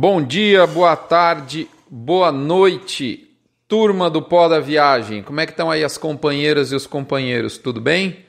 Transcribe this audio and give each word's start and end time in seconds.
Bom 0.00 0.22
dia, 0.22 0.64
boa 0.64 0.94
tarde, 0.94 1.68
boa 1.90 2.30
noite, 2.30 3.36
turma 3.66 4.08
do 4.08 4.22
Pó 4.22 4.48
da 4.48 4.60
Viagem. 4.60 5.24
Como 5.24 5.40
é 5.40 5.44
que 5.44 5.50
estão 5.50 5.72
aí 5.72 5.82
as 5.82 5.98
companheiras 5.98 6.70
e 6.70 6.76
os 6.76 6.86
companheiros? 6.86 7.58
Tudo 7.58 7.80
bem? 7.80 8.24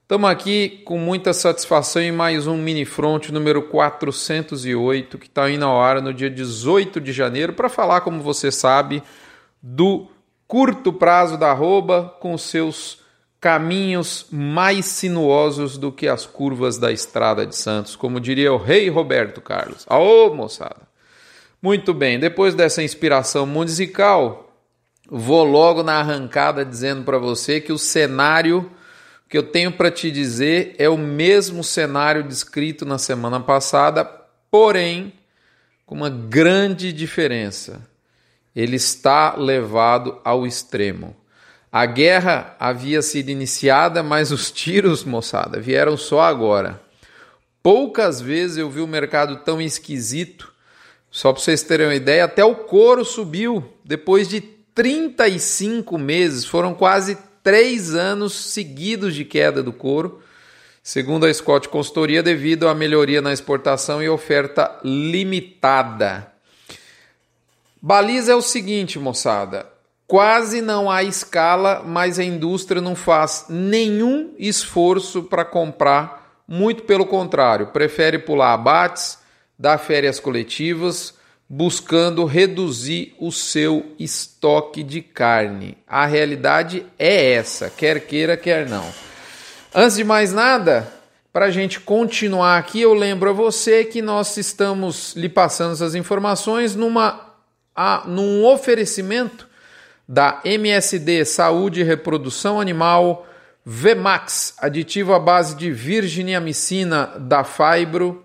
Estamos 0.00 0.30
aqui 0.30 0.80
com 0.86 0.96
muita 0.96 1.34
satisfação 1.34 2.00
em 2.00 2.10
mais 2.10 2.46
um 2.46 2.56
mini 2.56 2.86
front 2.86 3.28
número 3.28 3.60
408 3.64 5.18
que 5.18 5.26
está 5.26 5.50
indo 5.50 5.66
ao 5.66 5.78
ar 5.78 6.00
no 6.00 6.14
dia 6.14 6.30
18 6.30 6.98
de 6.98 7.12
janeiro 7.12 7.52
para 7.52 7.68
falar, 7.68 8.00
como 8.00 8.22
você 8.22 8.50
sabe, 8.50 9.02
do 9.62 10.06
curto 10.48 10.90
prazo 10.90 11.36
da 11.36 11.50
arroba 11.50 12.16
com 12.18 12.38
seus 12.38 13.02
caminhos 13.38 14.24
mais 14.32 14.86
sinuosos 14.86 15.76
do 15.76 15.92
que 15.92 16.08
as 16.08 16.24
curvas 16.24 16.78
da 16.78 16.90
estrada 16.90 17.44
de 17.44 17.54
Santos, 17.54 17.94
como 17.94 18.18
diria 18.18 18.54
o 18.54 18.56
rei 18.56 18.88
Roberto 18.88 19.42
Carlos. 19.42 19.84
Aô, 19.86 20.34
moçada! 20.34 20.89
Muito 21.62 21.92
bem, 21.92 22.18
depois 22.18 22.54
dessa 22.54 22.82
inspiração 22.82 23.44
musical, 23.44 24.50
vou 25.10 25.44
logo 25.44 25.82
na 25.82 26.00
arrancada 26.00 26.64
dizendo 26.64 27.04
para 27.04 27.18
você 27.18 27.60
que 27.60 27.70
o 27.70 27.78
cenário 27.78 28.70
que 29.28 29.36
eu 29.36 29.42
tenho 29.42 29.70
para 29.70 29.90
te 29.90 30.10
dizer 30.10 30.74
é 30.78 30.88
o 30.88 30.96
mesmo 30.96 31.62
cenário 31.62 32.24
descrito 32.24 32.86
na 32.86 32.96
semana 32.96 33.38
passada, 33.38 34.04
porém 34.50 35.12
com 35.84 35.94
uma 35.94 36.08
grande 36.08 36.92
diferença. 36.94 37.86
Ele 38.56 38.76
está 38.76 39.36
levado 39.36 40.18
ao 40.24 40.46
extremo. 40.46 41.14
A 41.70 41.84
guerra 41.84 42.56
havia 42.58 43.02
sido 43.02 43.28
iniciada, 43.28 44.02
mas 44.02 44.32
os 44.32 44.50
tiros, 44.50 45.04
moçada, 45.04 45.60
vieram 45.60 45.96
só 45.96 46.22
agora. 46.22 46.80
Poucas 47.62 48.20
vezes 48.20 48.56
eu 48.56 48.70
vi 48.70 48.80
o 48.80 48.86
mercado 48.86 49.44
tão 49.44 49.60
esquisito 49.60 50.49
só 51.10 51.32
para 51.32 51.42
vocês 51.42 51.62
terem 51.62 51.86
uma 51.86 51.94
ideia, 51.94 52.24
até 52.24 52.44
o 52.44 52.54
couro 52.54 53.04
subiu 53.04 53.64
depois 53.84 54.28
de 54.28 54.40
35 54.40 55.98
meses, 55.98 56.44
foram 56.44 56.72
quase 56.72 57.18
três 57.42 57.94
anos 57.94 58.32
seguidos 58.32 59.14
de 59.14 59.24
queda 59.24 59.62
do 59.62 59.72
couro, 59.72 60.22
segundo 60.82 61.26
a 61.26 61.34
Scott 61.34 61.68
Consultoria, 61.68 62.22
devido 62.22 62.68
à 62.68 62.74
melhoria 62.74 63.20
na 63.20 63.32
exportação 63.32 64.02
e 64.02 64.08
oferta 64.08 64.78
limitada. 64.84 66.32
Baliza 67.82 68.32
é 68.32 68.34
o 68.34 68.42
seguinte, 68.42 68.98
moçada. 68.98 69.66
Quase 70.06 70.60
não 70.60 70.90
há 70.90 71.02
escala, 71.02 71.82
mas 71.84 72.18
a 72.18 72.24
indústria 72.24 72.80
não 72.80 72.94
faz 72.94 73.46
nenhum 73.48 74.34
esforço 74.38 75.22
para 75.22 75.44
comprar, 75.44 76.42
muito 76.46 76.82
pelo 76.82 77.06
contrário, 77.06 77.68
prefere 77.68 78.18
pular 78.18 78.52
abates, 78.52 79.18
dar 79.60 79.76
férias 79.76 80.18
coletivas, 80.18 81.12
buscando 81.46 82.24
reduzir 82.24 83.14
o 83.20 83.30
seu 83.30 83.94
estoque 83.98 84.82
de 84.82 85.02
carne. 85.02 85.76
A 85.86 86.06
realidade 86.06 86.86
é 86.98 87.32
essa, 87.32 87.68
quer 87.68 88.00
queira, 88.06 88.38
quer 88.38 88.66
não. 88.66 88.90
Antes 89.74 89.98
de 89.98 90.04
mais 90.04 90.32
nada, 90.32 90.90
para 91.30 91.44
a 91.44 91.50
gente 91.50 91.78
continuar 91.78 92.56
aqui, 92.56 92.80
eu 92.80 92.94
lembro 92.94 93.28
a 93.28 93.34
você 93.34 93.84
que 93.84 94.00
nós 94.00 94.34
estamos 94.38 95.14
lhe 95.14 95.28
passando 95.28 95.74
essas 95.74 95.94
informações 95.94 96.74
numa, 96.74 97.34
a, 97.76 98.04
num 98.06 98.46
oferecimento 98.46 99.46
da 100.08 100.40
MSD 100.42 101.26
Saúde 101.26 101.80
e 101.80 101.84
Reprodução 101.84 102.58
Animal 102.58 103.26
Vmax, 103.62 104.54
aditivo 104.56 105.12
à 105.12 105.18
base 105.18 105.54
de 105.54 105.70
virginiamicina 105.70 107.08
da 107.18 107.44
Fibro 107.44 108.24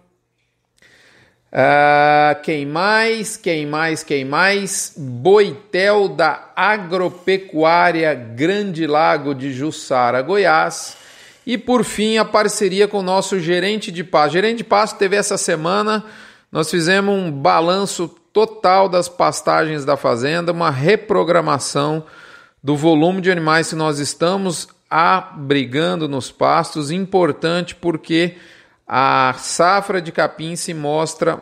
Uh, 1.56 2.36
quem 2.44 2.66
mais? 2.66 3.38
Quem 3.38 3.66
mais? 3.66 4.04
Quem 4.04 4.26
mais? 4.26 4.94
Boitel 4.98 6.10
da 6.10 6.52
Agropecuária 6.54 8.14
Grande 8.14 8.86
Lago 8.86 9.34
de 9.34 9.54
Jussara, 9.54 10.22
Goiás. 10.22 10.98
E 11.48 11.58
por 11.58 11.86
fim, 11.86 12.18
a 12.18 12.26
parceria 12.26 12.90
com 12.90 13.00
o 13.00 13.02
nosso 13.02 13.40
gerente 13.40 13.90
de 13.90 14.04
pasto. 14.04 14.34
Gerente 14.34 14.58
de 14.58 14.64
pasto 14.66 14.98
teve 14.98 15.16
essa 15.16 15.38
semana, 15.38 16.04
nós 16.52 16.70
fizemos 16.70 17.16
um 17.16 17.32
balanço 17.32 18.10
total 18.34 18.90
das 18.90 19.08
pastagens 19.08 19.86
da 19.86 19.96
fazenda, 19.96 20.52
uma 20.52 20.70
reprogramação 20.70 22.04
do 22.62 22.76
volume 22.76 23.22
de 23.22 23.32
animais 23.32 23.70
que 23.70 23.76
nós 23.76 23.98
estamos 24.00 24.68
abrigando 24.90 26.10
nos 26.10 26.30
pastos, 26.34 26.92
importante 26.92 27.76
porque 27.76 28.36
a 28.88 29.34
safra 29.38 30.02
de 30.02 30.12
capim 30.12 30.56
se 30.56 30.74
mostra 30.74 31.40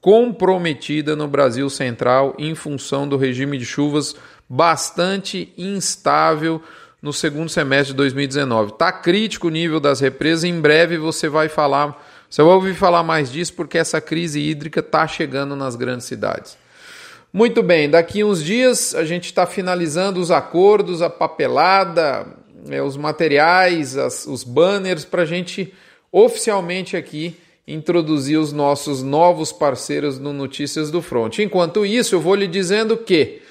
comprometida 0.00 1.14
no 1.14 1.28
Brasil 1.28 1.68
Central 1.68 2.34
em 2.38 2.54
função 2.54 3.08
do 3.08 3.16
regime 3.16 3.58
de 3.58 3.64
chuvas 3.64 4.14
bastante 4.48 5.52
instável 5.56 6.62
no 7.00 7.12
segundo 7.12 7.48
semestre 7.48 7.92
de 7.92 7.96
2019. 7.96 8.72
Está 8.72 8.92
crítico 8.92 9.46
o 9.46 9.50
nível 9.50 9.80
das 9.80 10.00
represas, 10.00 10.44
em 10.44 10.60
breve 10.60 10.98
você 10.98 11.28
vai 11.28 11.48
falar, 11.48 12.02
você 12.28 12.42
vai 12.42 12.52
ouvir 12.52 12.74
falar 12.74 13.02
mais 13.02 13.30
disso 13.30 13.54
porque 13.54 13.78
essa 13.78 14.00
crise 14.00 14.40
hídrica 14.40 14.80
está 14.80 15.06
chegando 15.06 15.56
nas 15.56 15.76
grandes 15.76 16.06
cidades. 16.06 16.58
Muito 17.32 17.62
bem, 17.62 17.88
daqui 17.88 18.24
uns 18.24 18.42
dias 18.42 18.94
a 18.94 19.04
gente 19.04 19.26
está 19.26 19.46
finalizando 19.46 20.20
os 20.20 20.30
acordos, 20.30 21.00
a 21.00 21.08
papelada, 21.08 22.26
é, 22.68 22.82
os 22.82 22.96
materiais, 22.96 23.96
os 24.26 24.42
banners 24.42 25.04
para 25.04 25.22
a 25.22 25.26
gente 25.26 25.72
oficialmente 26.12 26.96
aqui 26.96 27.36
introduzir 27.66 28.38
os 28.38 28.52
nossos 28.52 29.02
novos 29.02 29.52
parceiros 29.52 30.18
no 30.18 30.32
Notícias 30.32 30.90
do 30.90 31.00
Front. 31.00 31.38
Enquanto 31.38 31.86
isso, 31.86 32.14
eu 32.14 32.20
vou 32.20 32.34
lhe 32.34 32.48
dizendo 32.48 32.96
que 32.96 33.42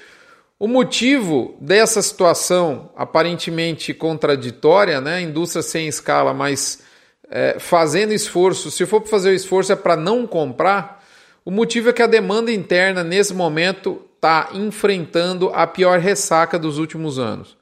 o 0.58 0.68
motivo 0.68 1.56
dessa 1.58 2.02
situação 2.02 2.90
aparentemente 2.94 3.94
contraditória, 3.94 5.00
né? 5.00 5.22
Indústria 5.22 5.62
sem 5.62 5.88
escala, 5.88 6.34
mas 6.34 6.82
é, 7.30 7.56
fazendo 7.58 8.12
esforço, 8.12 8.70
se 8.70 8.84
for 8.84 9.00
para 9.00 9.10
fazer 9.10 9.30
o 9.30 9.34
esforço 9.34 9.72
é 9.72 9.76
para 9.76 9.96
não 9.96 10.26
comprar, 10.26 11.02
o 11.44 11.50
motivo 11.50 11.88
é 11.88 11.92
que 11.92 12.02
a 12.02 12.06
demanda 12.06 12.52
interna 12.52 13.02
nesse 13.02 13.32
momento 13.32 14.02
está 14.16 14.50
enfrentando 14.52 15.48
a 15.54 15.66
pior 15.66 15.98
ressaca 15.98 16.58
dos 16.58 16.76
últimos 16.76 17.18
anos. 17.18 17.56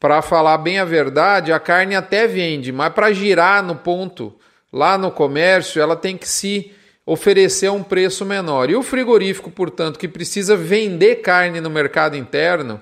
Para 0.00 0.22
falar 0.22 0.56
bem 0.56 0.78
a 0.78 0.84
verdade, 0.86 1.52
a 1.52 1.60
carne 1.60 1.94
até 1.94 2.26
vende, 2.26 2.72
mas 2.72 2.90
para 2.94 3.12
girar 3.12 3.62
no 3.62 3.76
ponto 3.76 4.34
lá 4.72 4.96
no 4.96 5.10
comércio, 5.10 5.80
ela 5.80 5.94
tem 5.94 6.16
que 6.16 6.26
se 6.26 6.72
oferecer 7.04 7.66
a 7.66 7.72
um 7.72 7.82
preço 7.82 8.24
menor. 8.24 8.70
E 8.70 8.74
o 8.74 8.82
frigorífico, 8.82 9.50
portanto, 9.50 9.98
que 9.98 10.08
precisa 10.08 10.56
vender 10.56 11.16
carne 11.16 11.60
no 11.60 11.68
mercado 11.68 12.16
interno, 12.16 12.80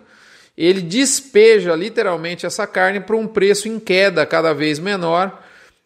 ele 0.57 0.81
despeja 0.81 1.75
literalmente 1.75 2.47
essa 2.47 2.69
carne 2.69 3.01
para 3.01 3.17
um 3.17 3.27
preço 3.27 3.67
em 3.67 3.81
queda 3.81 4.25
cada 4.25 4.53
vez 4.53 4.79
menor. 4.79 5.43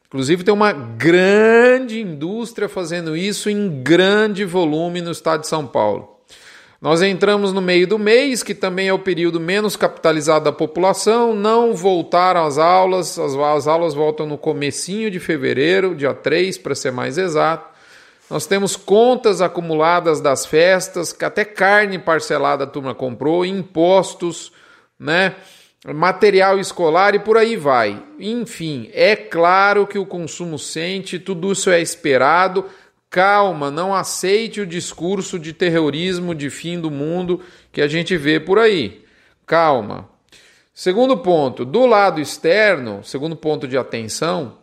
Inclusive, 0.08 0.44
tem 0.44 0.52
uma 0.52 0.72
grande 0.72 1.98
indústria 1.98 2.68
fazendo 2.68 3.16
isso 3.16 3.48
em 3.48 3.82
grande 3.82 4.44
volume 4.44 5.00
no 5.00 5.12
estado 5.12 5.40
de 5.40 5.48
São 5.48 5.66
Paulo. 5.66 6.11
Nós 6.82 7.00
entramos 7.00 7.52
no 7.52 7.62
meio 7.62 7.86
do 7.86 7.96
mês, 7.96 8.42
que 8.42 8.56
também 8.56 8.88
é 8.88 8.92
o 8.92 8.98
período 8.98 9.38
menos 9.38 9.76
capitalizado 9.76 10.46
da 10.46 10.50
população, 10.50 11.32
não 11.32 11.76
voltaram 11.76 12.44
às 12.44 12.58
aulas, 12.58 13.16
as, 13.20 13.36
as 13.36 13.68
aulas 13.68 13.94
voltam 13.94 14.26
no 14.26 14.36
comecinho 14.36 15.08
de 15.08 15.20
fevereiro, 15.20 15.94
dia 15.94 16.12
3 16.12 16.58
para 16.58 16.74
ser 16.74 16.90
mais 16.90 17.16
exato. 17.18 17.70
Nós 18.28 18.46
temos 18.46 18.74
contas 18.74 19.40
acumuladas 19.40 20.20
das 20.20 20.44
festas, 20.44 21.12
que 21.12 21.24
até 21.24 21.44
carne 21.44 22.00
parcelada 22.00 22.64
a 22.64 22.66
turma 22.66 22.96
comprou, 22.96 23.46
impostos, 23.46 24.50
né? 24.98 25.36
material 25.86 26.58
escolar 26.58 27.14
e 27.14 27.20
por 27.20 27.36
aí 27.36 27.56
vai. 27.56 28.02
Enfim, 28.18 28.90
é 28.92 29.14
claro 29.14 29.86
que 29.86 30.00
o 30.00 30.06
consumo 30.06 30.58
sente, 30.58 31.20
tudo 31.20 31.52
isso 31.52 31.70
é 31.70 31.80
esperado 31.80 32.64
calma, 33.12 33.70
não 33.70 33.94
aceite 33.94 34.62
o 34.62 34.66
discurso 34.66 35.38
de 35.38 35.52
terrorismo, 35.52 36.34
de 36.34 36.48
fim 36.48 36.80
do 36.80 36.90
mundo 36.90 37.42
que 37.70 37.82
a 37.82 37.86
gente 37.86 38.16
vê 38.16 38.40
por 38.40 38.58
aí. 38.58 39.04
Calma. 39.46 40.08
Segundo 40.72 41.18
ponto, 41.18 41.66
do 41.66 41.84
lado 41.84 42.22
externo, 42.22 43.04
segundo 43.04 43.36
ponto 43.36 43.68
de 43.68 43.76
atenção, 43.76 44.56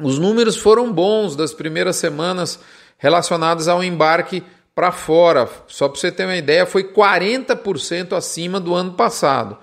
os 0.00 0.16
números 0.16 0.56
foram 0.56 0.92
bons 0.92 1.34
das 1.34 1.52
primeiras 1.52 1.96
semanas 1.96 2.60
relacionados 2.98 3.66
ao 3.66 3.82
embarque 3.82 4.44
para 4.76 4.92
fora. 4.92 5.48
Só 5.66 5.88
para 5.88 5.98
você 6.00 6.12
ter 6.12 6.24
uma 6.24 6.36
ideia, 6.36 6.64
foi 6.66 6.84
40% 6.84 8.16
acima 8.16 8.60
do 8.60 8.76
ano 8.76 8.92
passado. 8.92 9.58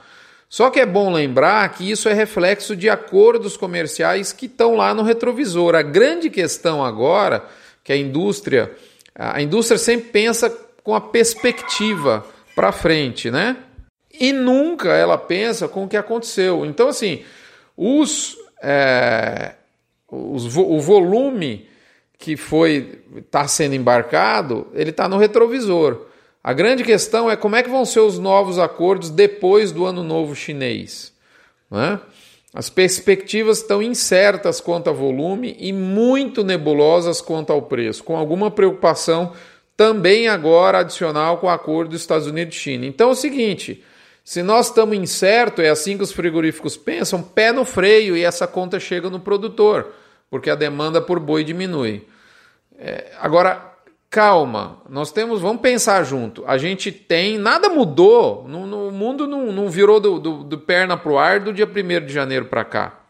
Só 0.50 0.70
que 0.70 0.82
é 0.82 0.86
bom 0.86 1.10
lembrar 1.10 1.70
que 1.70 1.90
isso 1.90 2.10
é 2.10 2.14
reflexo 2.14 2.76
de 2.76 2.90
acordos 2.90 3.56
comerciais 3.56 4.34
que 4.34 4.48
estão 4.48 4.76
lá 4.76 4.94
no 4.94 5.04
retrovisor. 5.04 5.74
A 5.74 5.82
grande 5.82 6.30
questão 6.30 6.84
agora 6.84 7.46
que 7.86 7.94
a 7.94 7.96
indústria, 7.96 8.76
a 9.14 9.40
indústria 9.42 9.78
sempre 9.78 10.10
pensa 10.10 10.50
com 10.84 10.96
a 10.96 11.00
perspectiva 11.00 12.26
para 12.56 12.72
frente, 12.72 13.30
né? 13.30 13.58
E 14.20 14.34
nunca 14.34 14.90
ela 14.94 15.18
pensa 15.18 15.68
com 15.68 15.86
o 15.86 15.88
que 15.88 15.96
aconteceu. 15.96 16.66
Então, 16.66 16.88
assim, 16.88 17.24
os, 17.78 18.36
é, 18.62 19.54
os 20.10 20.58
o 20.58 20.80
volume 20.80 21.70
que 22.18 22.36
foi 22.36 23.04
está 23.18 23.48
sendo 23.48 23.76
embarcado, 23.76 24.68
ele 24.74 24.90
está 24.90 25.08
no 25.08 25.18
retrovisor. 25.18 26.08
A 26.44 26.54
grande 26.54 26.84
questão 26.84 27.30
é 27.30 27.36
como 27.36 27.56
é 27.56 27.62
que 27.62 27.70
vão 27.70 27.86
ser 27.86 28.00
os 28.00 28.18
novos 28.18 28.58
acordos 28.58 29.12
depois 29.12 29.72
do 29.72 29.86
ano 29.86 30.02
novo 30.02 30.36
chinês. 30.36 31.14
Né? 31.70 32.00
As 32.56 32.70
perspectivas 32.70 33.58
estão 33.58 33.82
incertas 33.82 34.62
quanto 34.62 34.88
ao 34.88 34.96
volume 34.96 35.58
e 35.60 35.74
muito 35.74 36.42
nebulosas 36.42 37.20
quanto 37.20 37.52
ao 37.52 37.64
preço, 37.64 38.02
com 38.02 38.16
alguma 38.16 38.50
preocupação 38.50 39.34
também 39.76 40.30
agora 40.30 40.80
adicional 40.80 41.38
com 41.38 41.48
o 41.48 41.50
acordo 41.50 41.90
dos 41.90 42.00
Estados 42.00 42.28
Unidos 42.28 42.56
e 42.56 42.60
China. 42.60 42.86
Então 42.86 43.10
é 43.10 43.12
o 43.12 43.16
seguinte, 43.16 43.84
se 44.24 44.42
nós 44.42 44.68
estamos 44.68 44.96
incerto, 44.98 45.62
é 45.62 45.68
assim 45.68 45.98
que 45.98 46.04
os 46.04 46.14
frigoríficos 46.14 46.78
pensam, 46.78 47.22
pé 47.22 47.52
no 47.52 47.66
freio 47.66 48.16
e 48.16 48.24
essa 48.24 48.48
conta 48.48 48.80
chega 48.80 49.10
no 49.10 49.20
produtor, 49.20 49.92
porque 50.30 50.50
a 50.50 50.56
demanda 50.56 51.02
por 51.02 51.20
boi 51.20 51.44
diminui. 51.44 52.08
É, 52.80 53.12
agora, 53.20 53.75
calma, 54.16 54.78
nós 54.90 55.12
temos, 55.12 55.42
vamos 55.42 55.62
pensar 55.62 56.02
junto. 56.06 56.42
A 56.48 56.58
gente 56.58 56.90
tem, 56.90 57.38
nada 57.38 57.68
mudou, 57.68 58.48
no, 58.48 58.66
no 58.66 58.90
mundo 58.90 59.28
não, 59.28 59.52
não 59.52 59.70
virou 59.70 60.00
do, 60.00 60.18
do, 60.18 60.42
do 60.42 60.58
perna 60.58 60.96
para 60.96 61.12
o 61.12 61.20
ar 61.20 61.42
do 61.42 61.52
dia 61.52 61.68
1 61.68 62.06
de 62.06 62.14
janeiro 62.14 62.46
para 62.46 62.64
cá. 62.64 63.02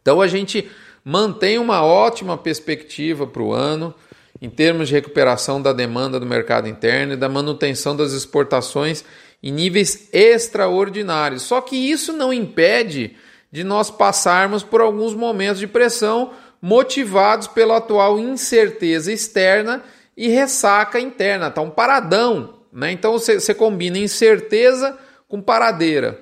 Então 0.00 0.20
a 0.20 0.28
gente 0.28 0.70
mantém 1.04 1.58
uma 1.58 1.82
ótima 1.84 2.38
perspectiva 2.38 3.26
para 3.26 3.42
o 3.42 3.52
ano 3.52 3.92
em 4.40 4.48
termos 4.48 4.86
de 4.86 4.94
recuperação 4.94 5.60
da 5.60 5.72
demanda 5.72 6.20
do 6.20 6.26
mercado 6.26 6.68
interno 6.68 7.14
e 7.14 7.16
da 7.16 7.28
manutenção 7.28 7.96
das 7.96 8.12
exportações 8.12 9.04
em 9.42 9.50
níveis 9.50 10.08
extraordinários. 10.12 11.42
Só 11.42 11.60
que 11.60 11.74
isso 11.74 12.12
não 12.12 12.32
impede 12.32 13.16
de 13.50 13.64
nós 13.64 13.90
passarmos 13.90 14.62
por 14.62 14.80
alguns 14.80 15.14
momentos 15.14 15.58
de 15.58 15.66
pressão 15.66 16.30
motivados 16.62 17.48
pela 17.48 17.78
atual 17.78 18.20
incerteza 18.20 19.12
externa 19.12 19.82
e 20.18 20.28
ressaca 20.28 20.98
interna. 20.98 21.48
Tá 21.48 21.62
um 21.62 21.70
paradão, 21.70 22.54
né? 22.72 22.90
Então 22.90 23.12
você, 23.12 23.54
combina 23.54 23.96
incerteza 23.96 24.98
com 25.28 25.40
paradeira. 25.40 26.20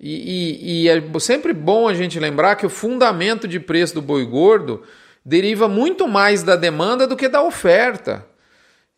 E, 0.00 0.10
e, 0.10 0.82
e, 0.84 0.88
é 0.88 1.00
sempre 1.20 1.52
bom 1.52 1.88
a 1.88 1.94
gente 1.94 2.18
lembrar 2.18 2.56
que 2.56 2.66
o 2.66 2.70
fundamento 2.70 3.46
de 3.46 3.60
preço 3.60 3.94
do 3.94 4.02
boi 4.02 4.24
gordo 4.24 4.82
deriva 5.24 5.68
muito 5.68 6.08
mais 6.08 6.42
da 6.42 6.56
demanda 6.56 7.06
do 7.06 7.16
que 7.16 7.28
da 7.28 7.40
oferta. 7.40 8.26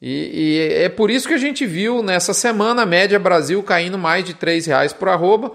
E, 0.00 0.30
e, 0.32 0.84
é 0.84 0.88
por 0.88 1.10
isso 1.10 1.28
que 1.28 1.34
a 1.34 1.38
gente 1.38 1.66
viu 1.66 2.02
nessa 2.02 2.32
semana 2.32 2.82
a 2.82 2.86
média 2.86 3.18
Brasil 3.18 3.62
caindo 3.62 3.98
mais 3.98 4.24
de 4.24 4.32
R$ 4.32 4.60
reais 4.66 4.92
por 4.94 5.08
arroba. 5.08 5.52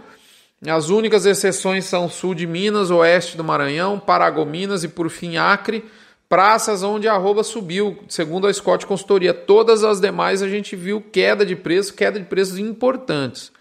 As 0.68 0.90
únicas 0.90 1.26
exceções 1.26 1.86
são 1.86 2.08
sul 2.08 2.36
de 2.36 2.46
Minas, 2.46 2.92
oeste 2.92 3.36
do 3.36 3.44
Maranhão, 3.44 4.00
Paragominas 4.00 4.84
e 4.84 4.88
por 4.88 5.10
fim 5.10 5.38
Acre, 5.38 5.84
praças 6.28 6.84
onde 6.84 7.08
a 7.08 7.14
arroba 7.14 7.44
subiu, 7.44 7.98
segundo 8.08 8.48
a 8.48 8.54
Scott 8.54 8.86
Consultoria. 8.86 9.34
Todas 9.34 9.84
as 9.84 10.00
demais 10.00 10.42
a 10.42 10.50
gente 10.50 10.76
viu 10.76 11.02
queda 11.02 11.46
de 11.46 11.56
preço, 11.56 11.94
queda 11.94 12.20
de 12.20 12.26
preços 12.26 12.58
importantes 12.58 13.52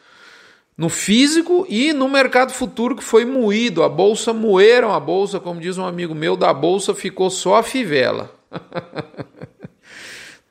no 0.76 0.88
físico 0.88 1.64
e 1.69 1.93
no 1.93 2.08
mercado 2.08 2.52
futuro 2.52 2.96
que 2.96 3.05
foi 3.05 3.25
moído. 3.25 3.82
A 3.82 3.88
bolsa 3.88 4.32
moeram 4.32 4.93
a 4.93 4.99
bolsa, 4.99 5.38
como 5.38 5.61
diz 5.61 5.78
um 5.78 5.87
amigo 5.87 6.14
meu, 6.14 6.37
da 6.37 6.52
bolsa 6.52 6.94
ficou 6.94 7.31
só 7.31 7.56
a 7.56 7.62
fivela. 7.62 8.34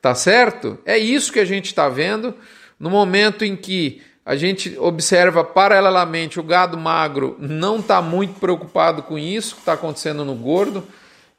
tá 0.00 0.14
certo? 0.14 0.78
É 0.84 0.98
isso 0.98 1.32
que 1.32 1.40
a 1.40 1.44
gente 1.44 1.66
está 1.66 1.88
vendo 1.88 2.34
no 2.78 2.90
momento 2.90 3.44
em 3.44 3.56
que 3.56 4.02
a 4.24 4.36
gente 4.36 4.76
observa 4.78 5.44
paralelamente 5.44 6.40
o 6.40 6.42
gado 6.42 6.78
magro 6.78 7.36
não 7.38 7.78
está 7.78 8.00
muito 8.00 8.40
preocupado 8.40 9.02
com 9.02 9.18
isso 9.18 9.54
que 9.54 9.60
está 9.60 9.74
acontecendo 9.74 10.24
no 10.24 10.34
gordo. 10.34 10.86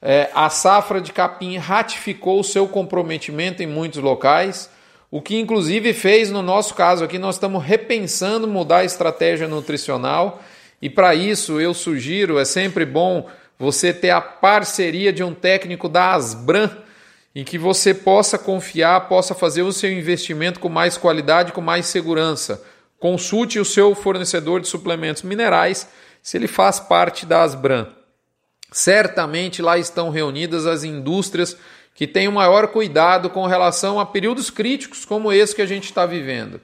É, 0.08 0.30
a 0.36 0.52
safra 0.52 1.02
de 1.02 1.12
capim 1.12 1.58
ratificou 1.58 2.40
o 2.40 2.44
seu 2.44 2.68
comprometimento 2.68 3.64
em 3.64 3.66
muitos 3.66 4.00
locais. 4.00 4.70
O 5.10 5.20
que 5.20 5.40
inclusive 5.40 5.94
fez 5.94 6.30
no 6.30 6.44
nosso 6.44 6.76
caso 6.76 7.04
aqui, 7.04 7.18
nós 7.18 7.38
estamos 7.38 7.64
repensando 7.64 8.48
mudar 8.48 8.78
a 8.78 8.86
estratégia 8.86 9.48
nutricional 9.48 10.44
e 10.80 10.92
para 10.92 11.16
isso 11.16 11.60
eu 11.60 11.74
sugiro, 11.74 12.38
é 12.38 12.46
sempre 12.46 12.86
bom 12.86 13.28
você 13.58 13.92
ter 13.92 14.12
a 14.12 14.22
parceria 14.22 15.12
de 15.12 15.24
um 15.24 15.34
técnico 15.34 15.90
da 15.90 16.14
Asbran 16.14 16.70
em 17.34 17.44
que 17.44 17.58
você 17.58 17.92
possa 17.92 18.38
confiar, 18.38 19.08
possa 19.08 19.34
fazer 19.34 19.64
o 19.64 19.74
seu 19.74 19.92
investimento 19.92 20.60
com 20.60 20.70
mais 20.70 21.00
qualidade, 21.00 21.52
com 21.52 21.62
mais 21.62 21.88
segurança. 21.88 22.64
Consulte 23.00 23.58
o 23.58 23.66
seu 23.66 23.96
fornecedor 23.96 24.62
de 24.62 24.68
suplementos 24.68 25.24
minerais 25.24 25.90
se 26.22 26.38
ele 26.38 26.48
faz 26.48 26.80
parte 26.80 27.26
da 27.26 27.42
Asbran. 27.42 27.88
Certamente 28.76 29.62
lá 29.62 29.78
estão 29.78 30.10
reunidas 30.10 30.66
as 30.66 30.84
indústrias 30.84 31.56
que 31.94 32.06
tenham 32.06 32.34
maior 32.34 32.68
cuidado 32.68 33.30
com 33.30 33.46
relação 33.46 34.02
a 34.02 34.06
períodos 34.06 34.50
críticos 34.50 35.06
como 35.06 35.32
esse 35.32 35.56
que 35.56 35.62
a 35.62 35.66
gente 35.66 35.86
está 35.86 36.06
vivendo. 36.06 36.60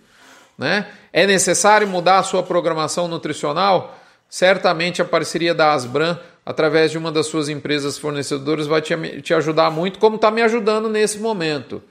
Né? 0.58 0.88
É 1.14 1.26
necessário 1.26 1.88
mudar 1.88 2.20
a 2.20 2.24
sua 2.24 2.44
programação 2.44 3.08
nutricional? 3.08 3.98
Certamente 4.28 5.02
a 5.02 5.06
parceria 5.06 5.56
da 5.56 5.72
Asbran, 5.72 6.20
através 6.46 6.92
de 6.92 6.98
uma 6.98 7.14
das 7.14 7.28
suas 7.28 7.48
empresas 7.48 7.98
fornecedoras, 7.98 8.68
vai 8.68 8.82
te, 8.82 9.22
te 9.22 9.34
ajudar 9.34 9.72
muito, 9.72 9.98
como 9.98 10.18
está 10.18 10.30
me 10.30 10.42
ajudando 10.42 10.90
nesse 10.90 11.18
momento. 11.18 11.82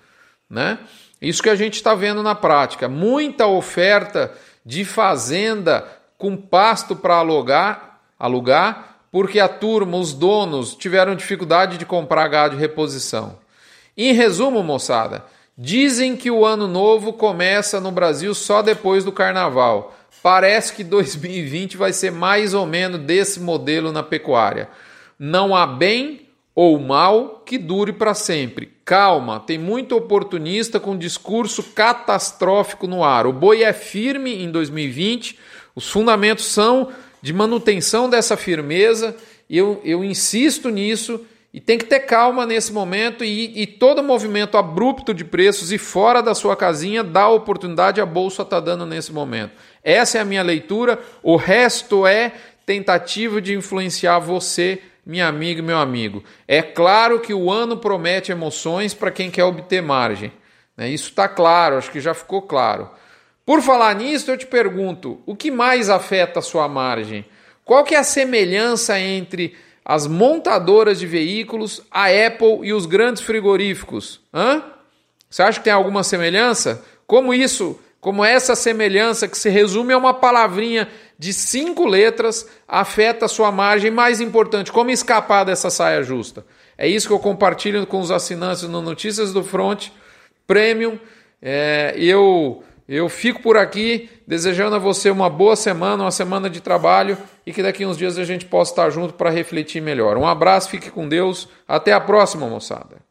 Né? 0.50 0.80
Isso 1.18 1.42
que 1.42 1.48
a 1.48 1.56
gente 1.56 1.76
está 1.76 1.94
vendo 1.94 2.22
na 2.22 2.34
prática. 2.34 2.90
Muita 2.90 3.46
oferta 3.46 4.34
de 4.66 4.84
fazenda 4.84 5.82
com 6.18 6.36
pasto 6.36 6.94
para 6.94 7.14
alugar, 7.14 8.02
alugar 8.18 8.89
porque 9.10 9.40
a 9.40 9.48
turma, 9.48 9.96
os 9.96 10.12
donos, 10.12 10.74
tiveram 10.74 11.14
dificuldade 11.14 11.76
de 11.76 11.84
comprar 11.84 12.28
gado 12.28 12.54
de 12.54 12.60
reposição. 12.60 13.38
Em 13.96 14.12
resumo, 14.12 14.62
moçada, 14.62 15.24
dizem 15.58 16.16
que 16.16 16.30
o 16.30 16.44
ano 16.44 16.68
novo 16.68 17.12
começa 17.12 17.80
no 17.80 17.90
Brasil 17.90 18.34
só 18.34 18.62
depois 18.62 19.04
do 19.04 19.12
carnaval. 19.12 19.94
Parece 20.22 20.72
que 20.74 20.84
2020 20.84 21.76
vai 21.76 21.92
ser 21.92 22.12
mais 22.12 22.54
ou 22.54 22.66
menos 22.66 23.00
desse 23.00 23.40
modelo 23.40 23.90
na 23.90 24.02
pecuária. 24.02 24.68
Não 25.18 25.54
há 25.54 25.66
bem 25.66 26.28
ou 26.54 26.78
mal 26.78 27.42
que 27.44 27.58
dure 27.58 27.92
para 27.92 28.14
sempre. 28.14 28.72
Calma, 28.84 29.40
tem 29.40 29.58
muito 29.58 29.96
oportunista 29.96 30.80
com 30.80 30.96
discurso 30.96 31.62
catastrófico 31.62 32.86
no 32.86 33.04
ar. 33.04 33.26
O 33.26 33.32
boi 33.32 33.62
é 33.62 33.72
firme 33.72 34.42
em 34.42 34.50
2020, 34.50 35.38
os 35.74 35.88
fundamentos 35.88 36.44
são 36.44 36.88
de 37.22 37.32
manutenção 37.32 38.08
dessa 38.08 38.36
firmeza. 38.36 39.16
Eu, 39.48 39.80
eu 39.84 40.04
insisto 40.04 40.70
nisso 40.70 41.24
e 41.52 41.60
tem 41.60 41.76
que 41.76 41.84
ter 41.84 42.00
calma 42.00 42.46
nesse 42.46 42.72
momento 42.72 43.24
e, 43.24 43.60
e, 43.60 43.66
todo 43.66 44.02
movimento 44.02 44.56
abrupto 44.56 45.12
de 45.12 45.24
preços 45.24 45.72
e 45.72 45.78
fora 45.78 46.22
da 46.22 46.32
sua 46.32 46.54
casinha 46.54 47.02
dá 47.02 47.28
oportunidade, 47.28 48.00
a 48.00 48.06
bolsa 48.06 48.42
está 48.42 48.60
dando 48.60 48.86
nesse 48.86 49.12
momento. 49.12 49.52
Essa 49.82 50.18
é 50.18 50.20
a 50.20 50.24
minha 50.24 50.42
leitura, 50.44 51.00
o 51.22 51.34
resto 51.34 52.06
é 52.06 52.32
tentativa 52.64 53.40
de 53.40 53.52
influenciar 53.52 54.20
você, 54.20 54.80
minha 55.04 55.26
amiga 55.26 55.60
e 55.60 55.64
meu 55.64 55.78
amigo. 55.78 56.22
É 56.46 56.62
claro 56.62 57.18
que 57.18 57.34
o 57.34 57.50
ano 57.50 57.76
promete 57.76 58.30
emoções 58.30 58.94
para 58.94 59.10
quem 59.10 59.28
quer 59.28 59.42
obter 59.42 59.82
margem. 59.82 60.32
Né? 60.76 60.88
Isso 60.88 61.08
está 61.08 61.26
claro, 61.26 61.78
acho 61.78 61.90
que 61.90 62.00
já 62.00 62.14
ficou 62.14 62.42
claro. 62.42 62.88
Por 63.50 63.62
falar 63.62 63.96
nisso, 63.96 64.30
eu 64.30 64.38
te 64.38 64.46
pergunto, 64.46 65.20
o 65.26 65.34
que 65.34 65.50
mais 65.50 65.90
afeta 65.90 66.38
a 66.38 66.42
sua 66.42 66.68
margem? 66.68 67.24
Qual 67.64 67.82
que 67.82 67.96
é 67.96 67.98
a 67.98 68.04
semelhança 68.04 68.96
entre 69.00 69.56
as 69.84 70.06
montadoras 70.06 71.00
de 71.00 71.06
veículos, 71.08 71.82
a 71.90 72.04
Apple 72.04 72.60
e 72.62 72.72
os 72.72 72.86
grandes 72.86 73.20
frigoríficos? 73.24 74.20
Hã? 74.32 74.62
Você 75.28 75.42
acha 75.42 75.58
que 75.58 75.64
tem 75.64 75.72
alguma 75.72 76.04
semelhança? 76.04 76.84
Como 77.08 77.34
isso, 77.34 77.76
como 78.00 78.24
essa 78.24 78.54
semelhança 78.54 79.26
que 79.26 79.36
se 79.36 79.48
resume 79.48 79.94
a 79.94 79.98
uma 79.98 80.14
palavrinha 80.14 80.88
de 81.18 81.32
cinco 81.32 81.88
letras 81.88 82.48
afeta 82.68 83.24
a 83.24 83.28
sua 83.28 83.50
margem 83.50 83.90
mais 83.90 84.20
importante? 84.20 84.70
Como 84.70 84.92
escapar 84.92 85.42
dessa 85.42 85.70
saia 85.70 86.04
justa? 86.04 86.46
É 86.78 86.86
isso 86.86 87.08
que 87.08 87.12
eu 87.12 87.18
compartilho 87.18 87.84
com 87.84 87.98
os 87.98 88.12
assinantes 88.12 88.62
no 88.62 88.80
Notícias 88.80 89.32
do 89.32 89.42
Front 89.42 89.88
Premium. 90.46 91.00
É, 91.42 91.94
eu 91.96 92.62
eu 92.92 93.08
fico 93.08 93.40
por 93.40 93.56
aqui 93.56 94.10
desejando 94.26 94.74
a 94.74 94.78
você 94.80 95.10
uma 95.10 95.30
boa 95.30 95.54
semana, 95.54 96.02
uma 96.02 96.10
semana 96.10 96.50
de 96.50 96.60
trabalho 96.60 97.16
e 97.46 97.52
que 97.52 97.62
daqui 97.62 97.86
uns 97.86 97.96
dias 97.96 98.18
a 98.18 98.24
gente 98.24 98.46
possa 98.46 98.72
estar 98.72 98.90
junto 98.90 99.14
para 99.14 99.30
refletir 99.30 99.80
melhor. 99.80 100.16
Um 100.16 100.26
abraço, 100.26 100.68
fique 100.68 100.90
com 100.90 101.08
Deus. 101.08 101.48
Até 101.68 101.92
a 101.92 102.00
próxima, 102.00 102.48
moçada. 102.48 103.09